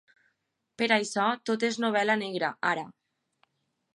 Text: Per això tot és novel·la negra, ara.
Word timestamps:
Per 0.81 0.87
això 0.95 1.25
tot 1.51 1.67
és 1.69 1.77
novel·la 1.85 2.17
negra, 2.23 2.51
ara. 2.73 2.89